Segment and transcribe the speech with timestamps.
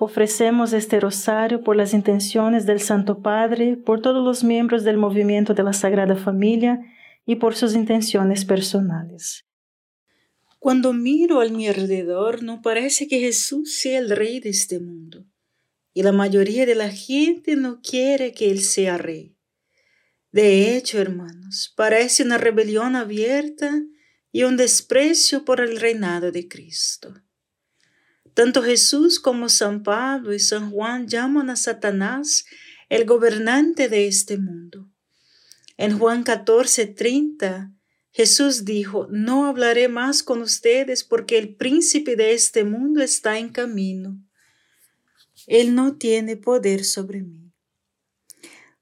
[0.00, 5.54] Ofrecemos este rosario por las intenciones del Santo Padre, por todos los miembros del movimiento
[5.54, 6.80] de la Sagrada Familia
[7.26, 9.44] y por sus intenciones personales.
[10.58, 15.24] Cuando miro a mi alrededor, no parece que Jesús sea el rey de este mundo.
[15.92, 19.36] Y la mayoría de la gente no quiere que Él sea rey.
[20.32, 23.84] De hecho, hermanos, parece una rebelión abierta
[24.32, 27.14] y un desprecio por el reinado de Cristo.
[28.34, 32.44] Tanto Jesús como San Pablo y San Juan llaman a Satanás
[32.88, 34.90] el gobernante de este mundo.
[35.76, 37.72] En Juan 14, 30,
[38.10, 43.48] Jesús dijo, no hablaré más con ustedes porque el príncipe de este mundo está en
[43.48, 44.20] camino.
[45.46, 47.52] Él no tiene poder sobre mí.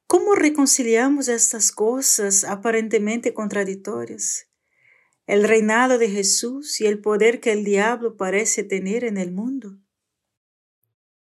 [0.06, 4.46] ¿Cómo reconciliamos estas cosas aparentemente contradictorias?
[5.32, 9.78] El reinado de Jesús y el poder que el diablo parece tener en el mundo.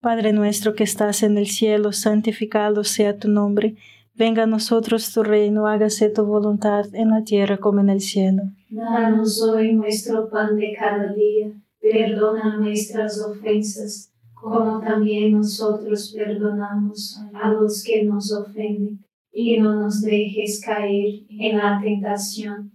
[0.02, 3.78] Padre nuestro que estás en el cielo, santificado sea tu nombre,
[4.14, 8.44] venga a nosotros tu reino, hágase tu voluntad en la tierra como en el cielo.
[8.70, 17.50] Danos hoy nuestro pan de cada día, perdona nuestras ofensas, como también nosotros perdonamos a
[17.54, 22.75] los que nos ofenden, y no nos dejes caer en la tentación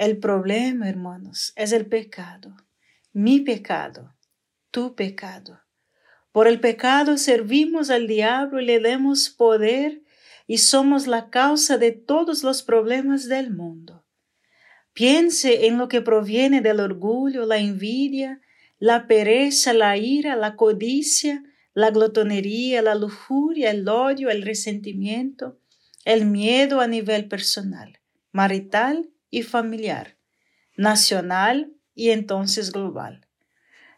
[0.00, 2.56] El problema, hermanos, es el pecado.
[3.12, 4.14] Mi pecado,
[4.70, 5.60] tu pecado.
[6.32, 10.00] Por el pecado servimos al diablo y le damos poder
[10.46, 14.06] y somos la causa de todos los problemas del mundo.
[14.94, 18.40] Piense en lo que proviene del orgullo, la envidia,
[18.78, 21.44] la pereza, la ira, la codicia,
[21.74, 25.60] la glotonería, la lujuria, el odio, el resentimiento,
[26.06, 28.00] el miedo a nivel personal,
[28.32, 30.16] marital y familiar,
[30.76, 33.26] nacional y entonces global.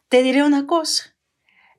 [0.08, 1.16] Te diré una cosa,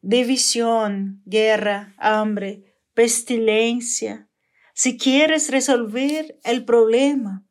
[0.01, 4.27] división, guerra, hambre, pestilencia.
[4.73, 7.45] Si quieres resolver el problema,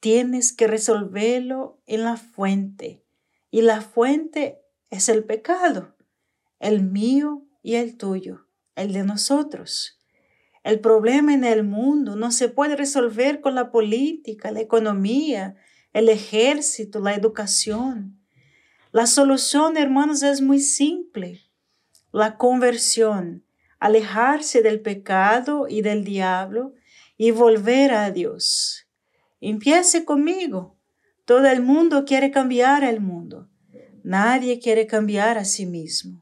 [0.00, 3.04] tienes que resolverlo en la fuente.
[3.50, 5.96] Y la fuente es el pecado,
[6.58, 10.01] el mío y el tuyo, el de nosotros.
[10.62, 15.56] El problema en el mundo no se puede resolver con la política, la economía,
[15.92, 18.18] el ejército, la educación.
[18.92, 21.40] La solución, hermanos, es muy simple.
[22.12, 23.44] La conversión,
[23.78, 26.74] alejarse del pecado y del diablo
[27.16, 28.86] y volver a Dios.
[29.40, 30.78] Empiece conmigo.
[31.24, 33.48] Todo el mundo quiere cambiar el mundo.
[34.04, 36.21] Nadie quiere cambiar a sí mismo.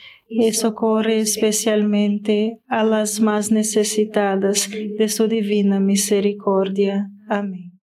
[0.33, 7.09] y socorre especialmente a las más necesitadas de su divina misericordia.
[7.27, 7.77] Amén.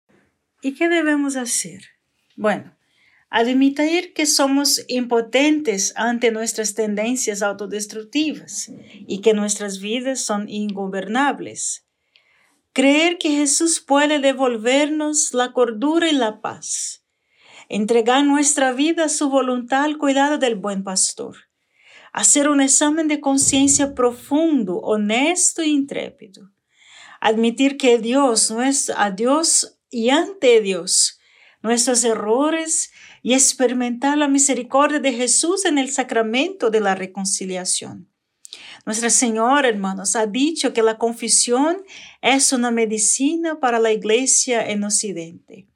[0.63, 1.83] ¿Y qué debemos hacer?
[2.37, 2.75] Bueno,
[3.29, 8.73] admitir que somos impotentes ante nuestras tendencias autodestructivas
[9.07, 11.87] y que nuestras vidas son ingobernables.
[12.73, 17.05] Creer que Jesús puede devolvernos la cordura y la paz.
[17.69, 21.48] Entregar nuestra vida a su voluntad al cuidado del buen pastor.
[22.13, 26.51] Hacer un examen de conciencia profundo, honesto e intrépido.
[27.21, 28.53] Admitir que Dios,
[28.97, 31.19] a Dios y ante Dios,
[31.63, 38.09] nuestros errores y experimentar la misericordia de Jesús en el sacramento de la reconciliación.
[38.87, 41.83] Nuestra Señora, hermanos, ha dicho que la confesión
[42.23, 45.67] es una medicina para la iglesia en Occidente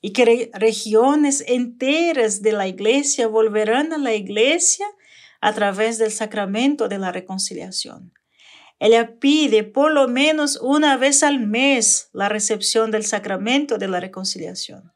[0.00, 4.86] y que regiones enteras de la iglesia volverán a la iglesia
[5.40, 8.12] a través del sacramento de la reconciliación.
[8.80, 14.00] Ella pide por lo menos una vez al mes la recepción del sacramento de la
[14.00, 14.92] reconciliación.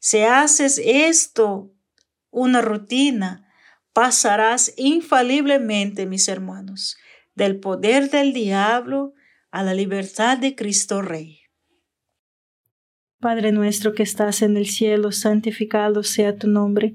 [0.00, 1.72] Si haces esto
[2.30, 3.50] una rutina,
[3.94, 6.98] pasarás infaliblemente, mis hermanos,
[7.34, 9.14] del poder del diablo
[9.50, 11.40] a la libertad de Cristo Rey.
[13.18, 16.94] Padre nuestro que estás en el cielo, santificado sea tu nombre.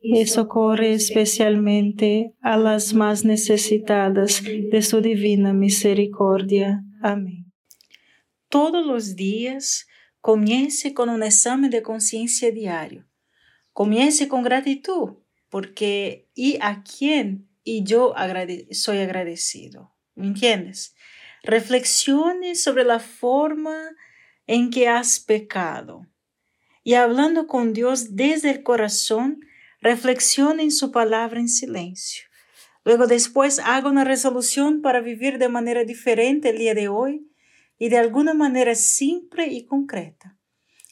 [0.00, 6.82] y socorre especialmente a las más necesitadas de su divina misericordia.
[7.02, 7.52] Amén.
[8.48, 9.86] Todos los días
[10.20, 13.06] comience con un examen de conciencia diario.
[13.72, 18.14] Comience con gratitud, porque y a quién y yo
[18.72, 19.94] soy agradecido.
[20.14, 20.94] ¿Me entiendes?
[21.42, 23.76] Reflexione sobre la forma
[24.46, 26.06] en que has pecado.
[26.82, 29.40] Y hablando con Dios desde el corazón,
[29.80, 32.24] reflexione en su palabra en silencio.
[32.84, 37.30] Luego después haga una resolución para vivir de manera diferente el día de hoy
[37.78, 40.38] y de alguna manera simple y concreta.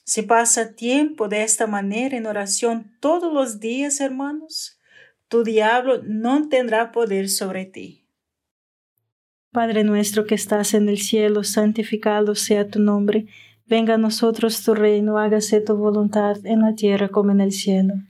[0.05, 4.79] Si pasa tiempo de esta manera en oración todos los días, hermanos,
[5.29, 8.07] tu diablo no tendrá poder sobre ti.
[9.53, 13.27] Padre nuestro que estás en el cielo, santificado sea tu nombre.
[13.67, 17.95] Venga a nosotros tu reino, hágase tu voluntad en la tierra como en el cielo.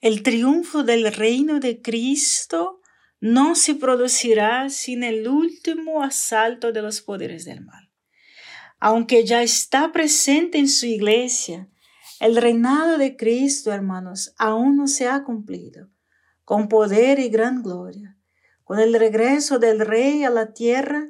[0.00, 2.80] El triunfo del reino de Cristo
[3.18, 7.90] no se producirá sin el último asalto de los poderes del mal.
[8.78, 11.70] Aunque ya está presente en su iglesia,
[12.20, 15.88] el reinado de Cristo, hermanos, aún no se ha cumplido,
[16.44, 18.18] con poder y gran gloria.
[18.64, 21.08] Con el regreso del rey a la tierra,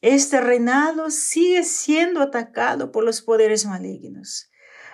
[0.00, 4.50] este reinado sigue siendo atacado por los poderes malignos,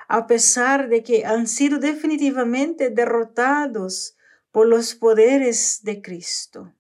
[0.09, 4.17] a pesar de que han sido definitivamente derrotados
[4.51, 6.75] por los poderes de Cristo.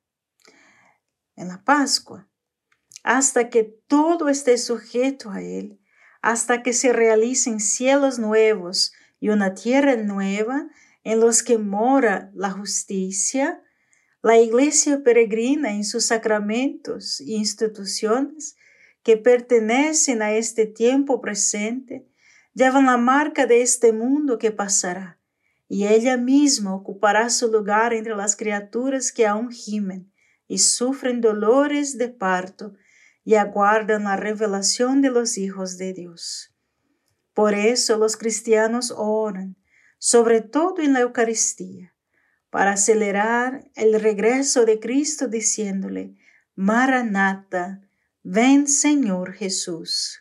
[1.36, 2.26] En la Pascua,
[3.04, 5.78] hasta que todo esté sujeto a Él,
[6.22, 10.68] hasta que se realicen cielos nuevos y una tierra nueva
[11.04, 13.62] en los que mora la justicia,
[14.22, 18.56] la iglesia peregrina en sus sacramentos e instituciones
[19.02, 22.08] que pertenecen a este tiempo presente,
[22.54, 25.18] llevan la marca de este mundo que pasará,
[25.68, 30.12] y ella misma ocupará su lugar entre las criaturas que aún gimen
[30.46, 32.74] y sufren dolores de parto
[33.24, 36.54] y aguardan la revelación de los hijos de Dios.
[37.34, 39.56] Por eso los cristianos oran,
[39.98, 41.94] sobre todo en la Eucaristía,
[42.50, 46.16] para acelerar el regreso de Cristo diciéndole,
[46.54, 47.82] Maranata,
[48.22, 50.20] ven Señor Jesús.